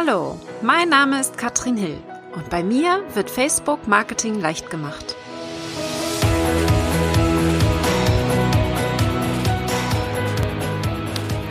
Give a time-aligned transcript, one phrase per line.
[0.00, 1.98] Hallo, mein Name ist Katrin Hill
[2.32, 5.16] und bei mir wird Facebook Marketing leicht gemacht.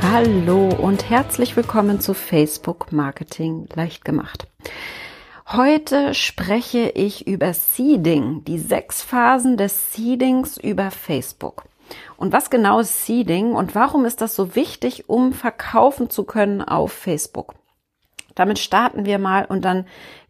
[0.02, 4.48] Hallo und herzlich willkommen zu Facebook Marketing leicht gemacht.
[5.48, 11.66] Heute spreche ich über Seeding, die sechs Phasen des Seedings über Facebook.
[12.16, 16.61] Und was genau ist Seeding und warum ist das so wichtig, um verkaufen zu können
[16.61, 17.54] auf Facebook?
[18.38, 19.86] Damit starten wir mal und dann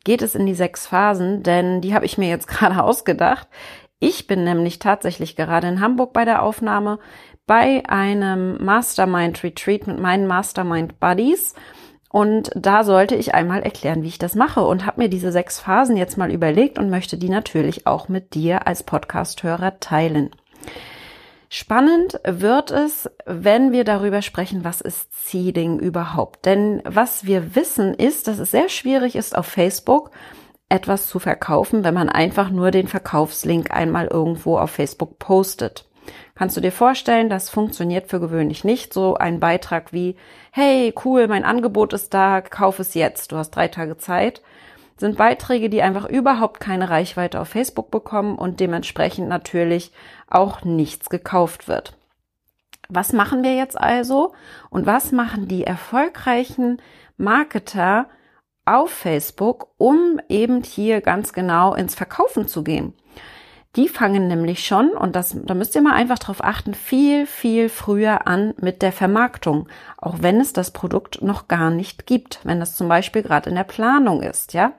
[0.06, 3.48] geht es in die sechs Phasen, denn die habe ich mir jetzt gerade ausgedacht.
[4.00, 7.00] Ich bin nämlich tatsächlich gerade in Hamburg bei der Aufnahme
[7.48, 11.54] bei einem Mastermind Retreat mit meinen Mastermind Buddies.
[12.10, 15.60] Und da sollte ich einmal erklären, wie ich das mache und habe mir diese sechs
[15.60, 20.32] Phasen jetzt mal überlegt und möchte die natürlich auch mit dir als Podcasthörer teilen.
[21.50, 26.46] Spannend wird es, wenn wir darüber sprechen, was ist Seeding überhaupt.
[26.46, 30.12] Denn was wir wissen ist, dass es sehr schwierig ist, auf Facebook
[30.70, 35.86] etwas zu verkaufen, wenn man einfach nur den Verkaufslink einmal irgendwo auf Facebook postet.
[36.36, 38.94] Kannst du dir vorstellen, das funktioniert für gewöhnlich nicht.
[38.94, 40.16] So ein Beitrag wie,
[40.52, 44.42] hey, cool, mein Angebot ist da, kauf es jetzt, du hast drei Tage Zeit
[44.98, 49.92] sind Beiträge, die einfach überhaupt keine Reichweite auf Facebook bekommen und dementsprechend natürlich
[50.28, 51.95] auch nichts gekauft wird.
[52.90, 54.34] Was machen wir jetzt also
[54.70, 56.81] und was machen die erfolgreichen
[57.18, 58.08] Marketer
[58.66, 62.94] auf Facebook, um eben hier ganz genau ins Verkaufen zu gehen?
[63.78, 67.70] Die fangen nämlich schon, und das, da müsst ihr mal einfach drauf achten, viel, viel
[67.70, 69.69] früher an mit der Vermarktung.
[69.97, 72.39] Auch wenn es das Produkt noch gar nicht gibt.
[72.44, 74.73] Wenn das zum Beispiel gerade in der Planung ist, ja.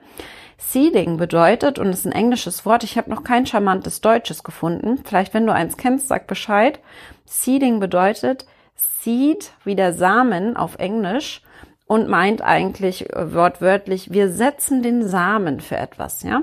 [0.57, 4.99] Seeding bedeutet, und ist ein englisches Wort, ich habe noch kein charmantes Deutsches gefunden.
[5.05, 6.81] Vielleicht, wenn du eins kennst, sag Bescheid.
[7.23, 11.41] Seeding bedeutet Seed wie der Samen auf Englisch
[11.85, 16.41] und meint eigentlich äh, wortwörtlich, wir setzen den Samen für etwas, ja.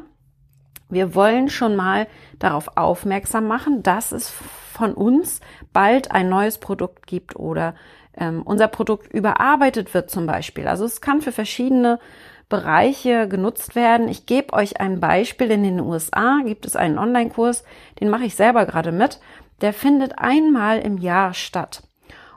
[0.89, 2.07] Wir wollen schon mal
[2.39, 4.31] darauf aufmerksam machen, dass es
[4.73, 5.41] von uns
[5.73, 7.75] bald ein neues Produkt gibt oder
[8.17, 10.69] ähm, unser Produkt überarbeitet wird zum Beispiel.
[10.69, 11.99] Also es kann für verschiedene
[12.49, 14.09] Bereiche genutzt werden.
[14.09, 15.51] Ich gebe euch ein Beispiel.
[15.51, 17.65] In den USA gibt es einen Online-Kurs,
[18.01, 19.21] den mache ich selber gerade mit.
[19.61, 21.83] Der findet einmal im Jahr statt.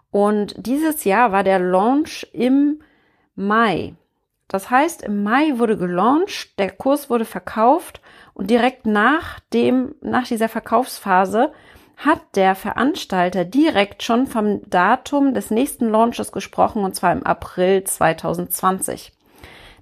[0.09, 2.81] Und dieses Jahr war der Launch im
[3.35, 3.93] Mai.
[4.47, 8.01] Das heißt, im Mai wurde gelauncht, der Kurs wurde verkauft
[8.39, 11.51] und direkt nach dem, nach dieser Verkaufsphase
[11.97, 17.83] hat der Veranstalter direkt schon vom Datum des nächsten Launches gesprochen und zwar im April
[17.83, 19.11] 2020.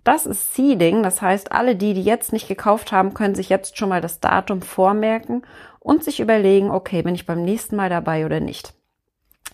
[0.04, 3.78] Das ist Seeding, das heißt, alle die, die jetzt nicht gekauft haben, können sich jetzt
[3.78, 5.44] schon mal das Datum vormerken
[5.80, 8.74] und sich überlegen, okay, bin ich beim nächsten Mal dabei oder nicht.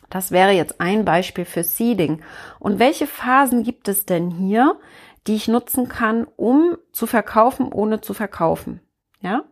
[0.09, 2.22] Das wäre jetzt ein Beispiel für Seeding.
[2.58, 4.80] Und welche Phasen gibt es denn hier,
[5.28, 8.80] die ich nutzen kann, um zu verkaufen, ohne zu verkaufen?
[9.23, 9.45] Ja?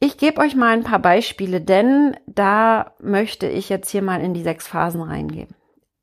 [0.00, 4.34] Ich gebe euch mal ein paar Beispiele, denn da möchte ich jetzt hier mal in
[4.34, 5.54] die sechs Phasen reingehen.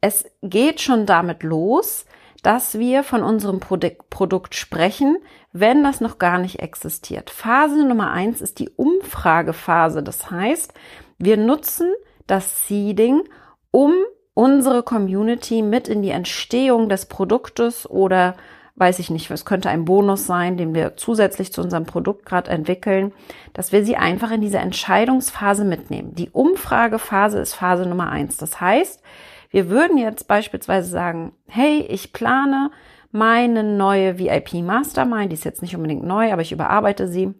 [0.01, 2.05] Es geht schon damit los,
[2.43, 5.17] dass wir von unserem Produkt sprechen,
[5.51, 7.29] wenn das noch gar nicht existiert.
[7.29, 10.03] Phase Nummer eins ist die Umfragephase.
[10.03, 10.73] Das heißt,
[11.17, 11.91] wir nutzen
[12.27, 13.23] das Seeding,
[13.71, 13.93] um
[14.33, 18.35] unsere Community mit in die Entstehung des Produktes oder
[18.75, 22.51] weiß ich nicht, es könnte ein Bonus sein, den wir zusätzlich zu unserem Produkt gerade
[22.51, 23.13] entwickeln,
[23.53, 26.13] dass wir sie einfach in diese Entscheidungsphase mitnehmen.
[26.15, 28.35] Die Umfragephase ist Phase Nummer eins.
[28.37, 29.01] Das heißt,
[29.49, 32.71] wir würden jetzt beispielsweise sagen, hey, ich plane
[33.11, 37.33] meine neue VIP Mastermind, die ist jetzt nicht unbedingt neu, aber ich überarbeite sie.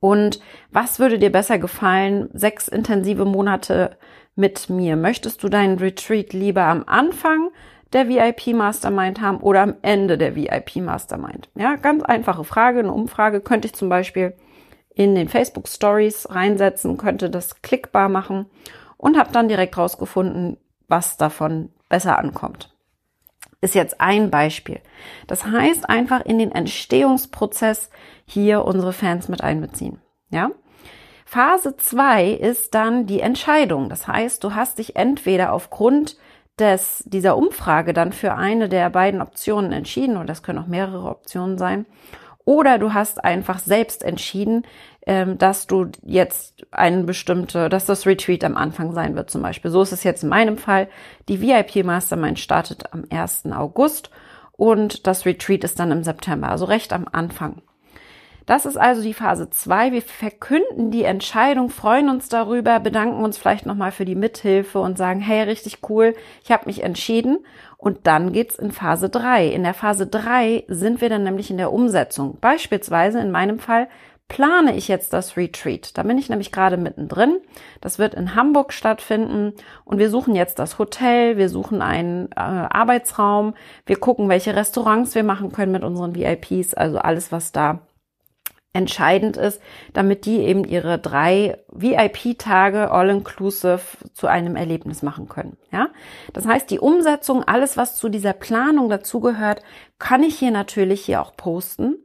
[0.00, 2.30] Und was würde dir besser gefallen?
[2.32, 3.98] Sechs intensive Monate
[4.36, 4.96] mit mir.
[4.96, 7.50] Möchtest du deinen Retreat lieber am Anfang
[7.92, 11.48] der VIP Mastermind haben oder am Ende der VIP Mastermind?
[11.54, 12.80] Ja, ganz einfache Frage.
[12.80, 14.34] Eine Umfrage könnte ich zum Beispiel
[14.94, 18.46] in den Facebook Stories reinsetzen, könnte das klickbar machen
[18.96, 22.74] und habe dann direkt rausgefunden, was davon besser ankommt.
[23.60, 24.80] Ist jetzt ein Beispiel.
[25.26, 27.90] Das heißt einfach in den Entstehungsprozess
[28.24, 30.00] hier unsere Fans mit einbeziehen.
[30.30, 30.50] Ja?
[31.24, 33.88] Phase zwei ist dann die Entscheidung.
[33.88, 36.16] Das heißt, du hast dich entweder aufgrund
[36.60, 41.08] des, dieser Umfrage dann für eine der beiden Optionen entschieden, und das können auch mehrere
[41.08, 41.86] Optionen sein,
[42.44, 44.62] oder du hast einfach selbst entschieden,
[45.06, 49.70] ähm, dass du jetzt eine bestimmte, dass das Retreat am Anfang sein wird zum Beispiel.
[49.70, 50.88] So ist es jetzt in meinem Fall.
[51.28, 53.52] Die VIP Mastermind startet am 1.
[53.52, 54.10] August
[54.52, 57.62] und das Retreat ist dann im September, also recht am Anfang.
[58.48, 59.92] Das ist also die Phase 2.
[59.92, 64.96] Wir verkünden die Entscheidung, freuen uns darüber, bedanken uns vielleicht nochmal für die Mithilfe und
[64.96, 67.40] sagen, hey, richtig cool, ich habe mich entschieden.
[67.76, 69.48] Und dann geht's in Phase drei.
[69.48, 72.38] In der Phase drei sind wir dann nämlich in der Umsetzung.
[72.40, 73.86] Beispielsweise in meinem Fall
[74.28, 75.98] plane ich jetzt das Retreat.
[75.98, 77.36] Da bin ich nämlich gerade mittendrin.
[77.82, 79.52] Das wird in Hamburg stattfinden
[79.84, 83.52] und wir suchen jetzt das Hotel, wir suchen einen äh, Arbeitsraum,
[83.84, 87.80] wir gucken, welche Restaurants wir machen können mit unseren VIPs, also alles, was da
[88.72, 89.60] entscheidend ist,
[89.92, 93.80] damit die eben ihre drei VIP-Tage all-inclusive
[94.12, 95.56] zu einem Erlebnis machen können.
[95.72, 95.88] Ja,
[96.32, 99.62] das heißt, die Umsetzung, alles, was zu dieser Planung dazugehört,
[99.98, 101.96] kann ich hier natürlich hier auch posten,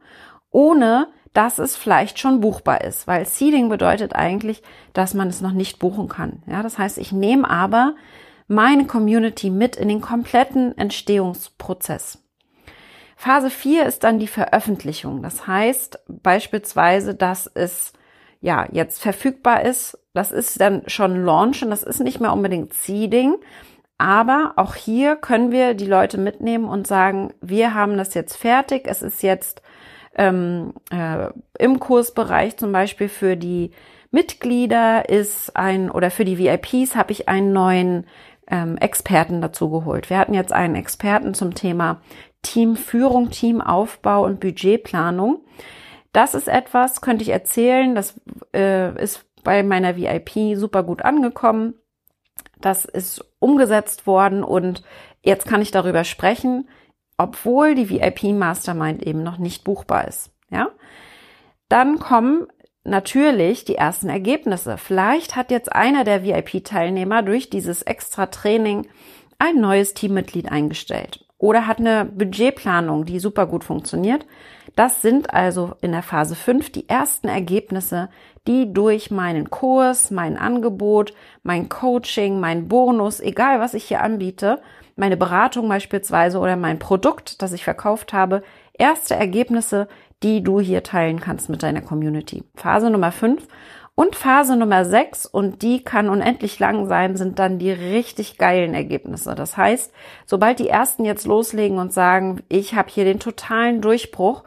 [0.52, 4.62] ohne dass es vielleicht schon buchbar ist, weil Seeding bedeutet eigentlich,
[4.94, 6.44] dass man es noch nicht buchen kann.
[6.48, 7.96] Ja, das heißt, ich nehme aber
[8.48, 12.23] meine Community mit in den kompletten Entstehungsprozess.
[13.24, 15.24] Phase 4 ist dann die Veröffentlichung.
[15.24, 17.94] Das heißt beispielsweise, dass es
[18.42, 19.98] ja jetzt verfügbar ist.
[20.14, 21.70] Das ist dann schon Launchen.
[21.70, 23.36] Das ist nicht mehr unbedingt Seeding.
[23.98, 28.88] Aber auch hier können wir die Leute mitnehmen und sagen, wir haben das jetzt fertig.
[28.88, 29.62] Es ist jetzt
[30.16, 33.72] ähm, äh, im Kursbereich zum Beispiel für die
[34.12, 38.06] Mitglieder ist ein oder für die VIPs habe ich einen neuen
[38.48, 40.10] ähm, Experten dazu geholt.
[40.10, 42.02] Wir hatten jetzt einen Experten zum Thema
[42.44, 45.42] Teamführung, Teamaufbau und Budgetplanung.
[46.12, 48.20] Das ist etwas, könnte ich erzählen, das
[48.54, 51.74] äh, ist bei meiner VIP super gut angekommen.
[52.62, 54.84] Das ist umgesetzt worden und
[55.24, 56.68] jetzt kann ich darüber sprechen
[57.18, 60.32] obwohl die VIP Mastermind eben noch nicht buchbar ist.
[60.50, 60.70] Ja,
[61.70, 62.48] dann kommen
[62.84, 64.78] natürlich die ersten Ergebnisse.
[64.78, 68.88] Vielleicht hat jetzt einer der VIP-Teilnehmer durch dieses extra Training
[69.40, 74.26] ein neues Teammitglied eingestellt oder hat eine Budgetplanung, die super gut funktioniert.
[74.78, 78.08] Das sind also in der Phase 5 die ersten Ergebnisse,
[78.48, 81.14] die durch meinen Kurs, mein Angebot,
[81.44, 84.62] mein Coaching, mein Bonus, egal was ich hier anbiete,
[84.96, 88.42] meine Beratung beispielsweise oder mein Produkt, das ich verkauft habe,
[88.72, 89.90] erste Ergebnisse,
[90.24, 92.46] die du hier teilen kannst mit deiner Community.
[92.56, 93.46] Phase Nummer 5
[93.96, 98.74] und Phase Nummer 6, und die kann unendlich lang sein, sind dann die richtig geilen
[98.74, 99.36] Ergebnisse.
[99.36, 99.94] Das heißt,
[100.26, 104.44] sobald die ersten jetzt loslegen und sagen, ich habe hier den totalen Durchbruch,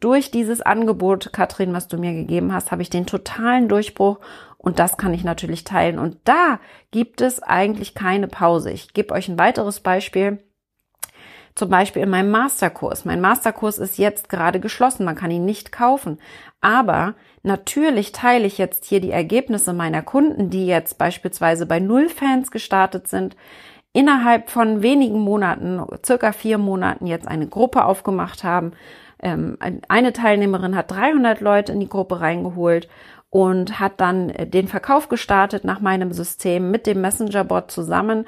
[0.00, 4.20] durch dieses Angebot, Katrin, was du mir gegeben hast, habe ich den totalen Durchbruch
[4.58, 5.98] und das kann ich natürlich teilen.
[5.98, 6.60] Und da
[6.90, 8.70] gibt es eigentlich keine Pause.
[8.70, 10.38] Ich gebe euch ein weiteres Beispiel.
[11.58, 13.04] Zum Beispiel in meinem Masterkurs.
[13.04, 15.04] Mein Masterkurs ist jetzt gerade geschlossen.
[15.04, 16.20] Man kann ihn nicht kaufen.
[16.60, 22.10] Aber natürlich teile ich jetzt hier die Ergebnisse meiner Kunden, die jetzt beispielsweise bei Null
[22.10, 23.34] Fans gestartet sind,
[23.92, 28.70] innerhalb von wenigen Monaten, circa vier Monaten jetzt eine Gruppe aufgemacht haben.
[29.20, 29.58] Ähm,
[29.88, 32.88] eine Teilnehmerin hat 300 Leute in die Gruppe reingeholt
[33.30, 38.26] und hat dann äh, den Verkauf gestartet nach meinem System mit dem Messenger-Bot zusammen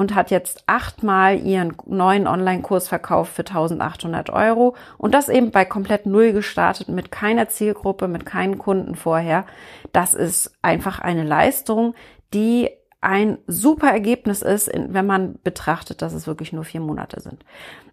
[0.00, 5.66] und hat jetzt achtmal ihren neuen Online-Kurs verkauft für 1800 Euro und das eben bei
[5.66, 9.44] komplett null gestartet, mit keiner Zielgruppe, mit keinen Kunden vorher.
[9.92, 11.94] Das ist einfach eine Leistung,
[12.32, 12.70] die
[13.02, 17.44] ein super Ergebnis ist, wenn man betrachtet, dass es wirklich nur vier Monate sind.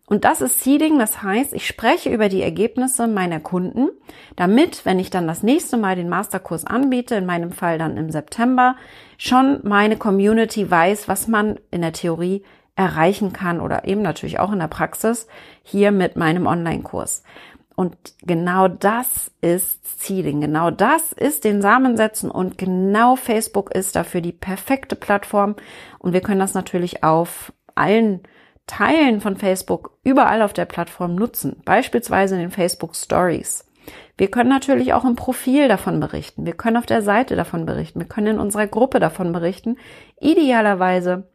[0.10, 3.90] Und das ist Seeding, das heißt, ich spreche über die Ergebnisse meiner Kunden,
[4.38, 8.10] damit, wenn ich dann das nächste Mal den Masterkurs anbiete, in meinem Fall dann im
[8.10, 8.78] September,
[9.18, 12.44] schon meine Community weiß, was man in der Theorie
[12.78, 15.28] erreichen kann oder eben natürlich auch in der Praxis
[15.62, 17.24] hier mit meinem Online-Kurs.
[17.76, 23.96] Und genau das ist Seeding, genau das ist den Samen setzen und genau Facebook ist
[23.98, 25.56] dafür die perfekte Plattform.
[26.00, 28.22] Und wir können das natürlich auf allen
[28.68, 33.66] Teilen von Facebook überall auf der Plattform nutzen, beispielsweise in den Facebook Stories.
[34.18, 36.46] Wir können natürlich auch im Profil davon berichten.
[36.46, 38.00] Wir können auf der Seite davon berichten.
[38.00, 39.78] Wir können in unserer Gruppe davon berichten.
[40.20, 41.30] Idealerweise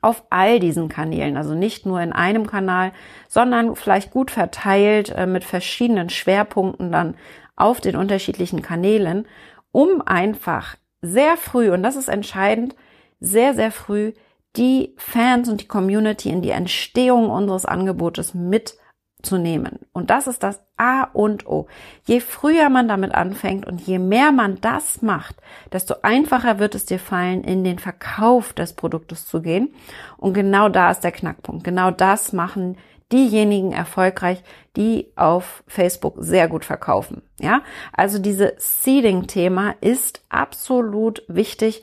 [0.00, 2.92] auf all diesen Kanälen, also nicht nur in einem Kanal,
[3.28, 7.14] sondern vielleicht gut verteilt äh, mit verschiedenen Schwerpunkten dann
[7.54, 9.26] auf den unterschiedlichen Kanälen,
[9.72, 12.74] um einfach sehr früh, und das ist entscheidend,
[13.20, 14.12] sehr, sehr früh
[14.56, 19.80] die Fans und die Community in die Entstehung unseres Angebotes mitzunehmen.
[19.92, 21.66] Und das ist das A und O.
[22.04, 25.36] Je früher man damit anfängt und je mehr man das macht,
[25.72, 29.74] desto einfacher wird es dir fallen, in den Verkauf des Produktes zu gehen.
[30.16, 31.64] Und genau da ist der Knackpunkt.
[31.64, 32.76] Genau das machen
[33.12, 34.42] diejenigen erfolgreich,
[34.76, 37.22] die auf Facebook sehr gut verkaufen.
[37.40, 41.82] Ja, also diese Seeding-Thema ist absolut wichtig.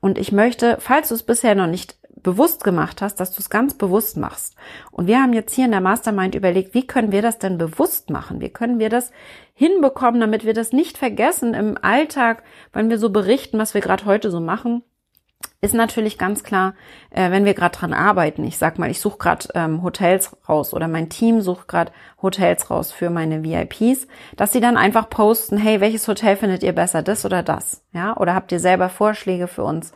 [0.00, 1.96] Und ich möchte, falls du es bisher noch nicht
[2.26, 4.56] bewusst gemacht hast, dass du es ganz bewusst machst.
[4.90, 8.10] Und wir haben jetzt hier in der Mastermind überlegt, wie können wir das denn bewusst
[8.10, 8.40] machen?
[8.40, 9.12] Wie können wir das
[9.54, 12.42] hinbekommen, damit wir das nicht vergessen im Alltag,
[12.72, 14.82] wenn wir so berichten, was wir gerade heute so machen,
[15.60, 16.74] ist natürlich ganz klar,
[17.10, 18.44] äh, wenn wir gerade dran arbeiten.
[18.44, 22.70] Ich sag mal, ich suche gerade ähm, Hotels raus oder mein Team sucht gerade Hotels
[22.70, 27.02] raus für meine VIPs, dass sie dann einfach posten, hey, welches Hotel findet ihr besser,
[27.02, 27.82] das oder das?
[27.92, 29.92] Ja, oder habt ihr selber Vorschläge für uns?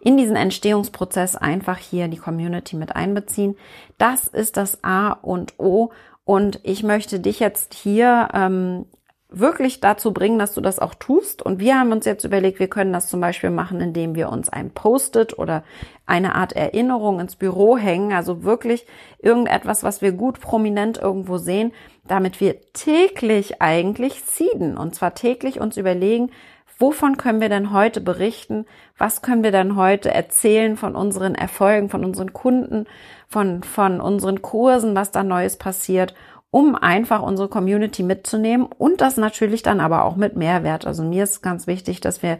[0.00, 3.56] In diesen Entstehungsprozess einfach hier die Community mit einbeziehen.
[3.98, 5.92] Das ist das A und O.
[6.24, 8.86] Und ich möchte dich jetzt hier ähm,
[9.32, 11.42] wirklich dazu bringen, dass du das auch tust.
[11.42, 14.48] Und wir haben uns jetzt überlegt, wir können das zum Beispiel machen, indem wir uns
[14.48, 15.64] ein Post-it oder
[16.06, 18.12] eine Art Erinnerung ins Büro hängen.
[18.12, 18.86] Also wirklich
[19.18, 21.72] irgendetwas, was wir gut prominent irgendwo sehen,
[22.06, 24.76] damit wir täglich eigentlich sieden.
[24.76, 26.30] Und zwar täglich uns überlegen,
[26.78, 28.66] wovon können wir denn heute berichten?
[28.98, 32.86] Was können wir denn heute erzählen von unseren Erfolgen, von unseren Kunden,
[33.28, 36.14] von, von unseren Kursen, was da Neues passiert?
[36.52, 40.86] Um einfach unsere Community mitzunehmen und das natürlich dann aber auch mit Mehrwert.
[40.86, 42.38] Also mir ist ganz wichtig, dass wir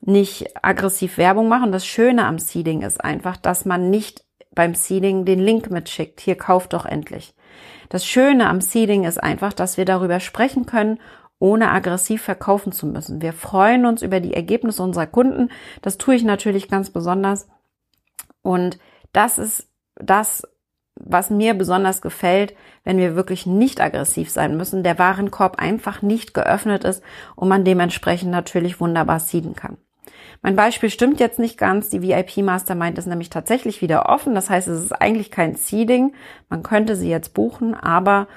[0.00, 1.70] nicht aggressiv Werbung machen.
[1.70, 6.20] Das Schöne am Seeding ist einfach, dass man nicht beim Seeding den Link mitschickt.
[6.20, 7.36] Hier kauft doch endlich.
[7.88, 10.98] Das Schöne am Seeding ist einfach, dass wir darüber sprechen können,
[11.38, 13.22] ohne aggressiv verkaufen zu müssen.
[13.22, 15.50] Wir freuen uns über die Ergebnisse unserer Kunden.
[15.82, 17.46] Das tue ich natürlich ganz besonders.
[18.42, 18.80] Und
[19.12, 20.48] das ist das,
[20.96, 26.34] was mir besonders gefällt, wenn wir wirklich nicht aggressiv sein müssen, der Warenkorb einfach nicht
[26.34, 27.02] geöffnet ist
[27.34, 29.76] und man dementsprechend natürlich wunderbar seeden kann.
[30.42, 31.88] Mein Beispiel stimmt jetzt nicht ganz.
[31.88, 34.34] Die VIP Mastermind ist nämlich tatsächlich wieder offen.
[34.34, 36.14] Das heißt, es ist eigentlich kein Seeding.
[36.48, 38.28] Man könnte sie jetzt buchen, aber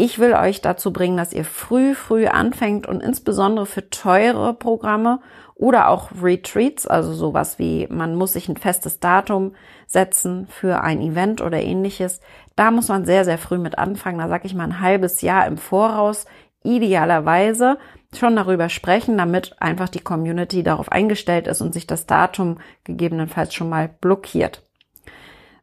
[0.00, 5.20] ich will euch dazu bringen, dass ihr früh, früh anfängt und insbesondere für teure Programme
[5.54, 9.54] oder auch Retreats, also sowas wie man muss sich ein festes Datum
[9.86, 12.20] setzen für ein Event oder ähnliches.
[12.56, 14.18] Da muss man sehr, sehr früh mit anfangen.
[14.18, 16.24] Da sage ich mal ein halbes Jahr im Voraus,
[16.62, 17.76] idealerweise
[18.14, 23.52] schon darüber sprechen, damit einfach die Community darauf eingestellt ist und sich das Datum gegebenenfalls
[23.52, 24.62] schon mal blockiert.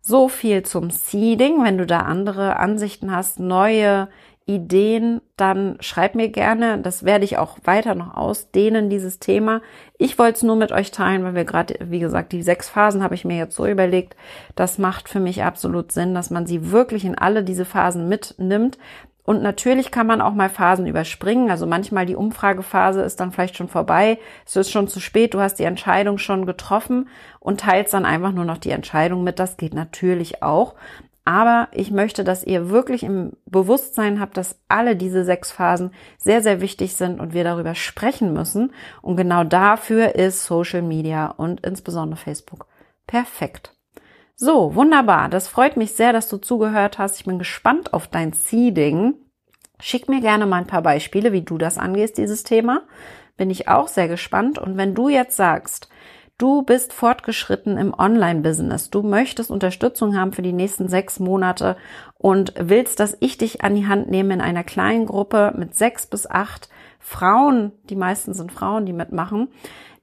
[0.07, 1.63] So viel zum Seeding.
[1.65, 4.07] Wenn du da andere Ansichten hast, neue
[4.47, 6.79] Ideen, dann schreib mir gerne.
[6.79, 9.61] Das werde ich auch weiter noch ausdehnen, dieses Thema.
[9.97, 13.03] Ich wollte es nur mit euch teilen, weil wir gerade, wie gesagt, die sechs Phasen
[13.03, 14.15] habe ich mir jetzt so überlegt.
[14.55, 18.77] Das macht für mich absolut Sinn, dass man sie wirklich in alle diese Phasen mitnimmt.
[19.25, 21.51] Und natürlich kann man auch mal Phasen überspringen.
[21.51, 24.19] Also manchmal die Umfragephase ist dann vielleicht schon vorbei.
[24.45, 25.33] Es ist schon zu spät.
[25.33, 27.09] Du hast die Entscheidung schon getroffen
[27.41, 29.39] und teilst dann einfach nur noch die Entscheidung mit.
[29.39, 30.75] Das geht natürlich auch.
[31.27, 36.41] Aber ich möchte, dass ihr wirklich im Bewusstsein habt, dass alle diese sechs Phasen sehr,
[36.41, 38.71] sehr wichtig sind und wir darüber sprechen müssen.
[39.01, 42.65] Und genau dafür ist Social Media und insbesondere Facebook
[43.07, 43.75] perfekt.
[44.37, 45.27] So, wunderbar.
[45.27, 47.19] Das freut mich sehr, dass du zugehört hast.
[47.19, 49.15] Ich bin gespannt auf dein Seeding.
[49.81, 52.83] Schick mir gerne mal ein paar Beispiele, wie du das angehst, dieses Thema.
[53.35, 54.59] Bin ich auch sehr gespannt.
[54.59, 55.89] Und wenn du jetzt sagst,
[56.39, 58.91] Du bist fortgeschritten im Online-Business.
[58.91, 61.77] Du möchtest Unterstützung haben für die nächsten sechs Monate
[62.19, 66.05] und willst, dass ich dich an die Hand nehme in einer kleinen Gruppe mit sechs
[66.05, 69.47] bis acht Frauen, die meisten sind Frauen, die mitmachen,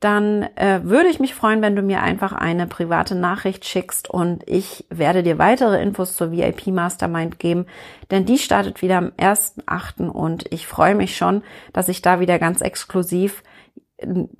[0.00, 4.42] dann äh, würde ich mich freuen, wenn du mir einfach eine private Nachricht schickst und
[4.48, 7.66] ich werde dir weitere Infos zur VIP Mastermind geben,
[8.10, 10.08] denn die startet wieder am 1.8.
[10.08, 13.44] und ich freue mich schon, dass ich da wieder ganz exklusiv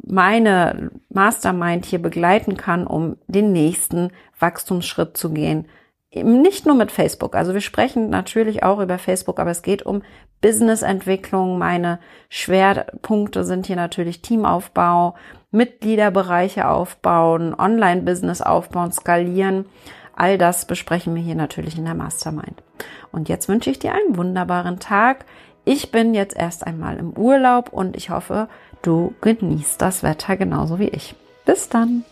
[0.03, 5.67] meine Mastermind hier begleiten kann, um den nächsten Wachstumsschritt zu gehen.
[6.15, 7.35] Nicht nur mit Facebook.
[7.35, 10.03] Also wir sprechen natürlich auch über Facebook, aber es geht um
[10.41, 11.59] Businessentwicklung.
[11.59, 15.17] Meine Schwerpunkte sind hier natürlich Teamaufbau,
[15.51, 19.67] Mitgliederbereiche aufbauen, Online-Business aufbauen, skalieren.
[20.15, 22.63] All das besprechen wir hier natürlich in der Mastermind.
[23.11, 25.25] Und jetzt wünsche ich dir einen wunderbaren Tag.
[25.65, 28.49] Ich bin jetzt erst einmal im Urlaub und ich hoffe,
[28.87, 31.15] du genießt das Wetter genauso wie ich.
[31.45, 32.05] Bis dann!